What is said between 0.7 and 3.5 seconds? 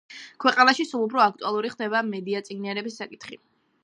სულ უფრო აქტუალური ხდება მედიაწიგნიერების საკითხი